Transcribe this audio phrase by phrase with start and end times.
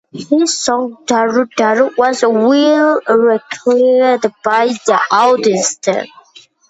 [0.11, 5.79] His song "Daru Daru" was well received by the audience.